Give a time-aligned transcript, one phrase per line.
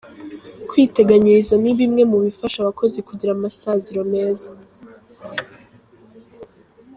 [0.69, 4.49] Kwiteganyiriza ni bimwe mu bifasha abakozi kugira amasaziro meza.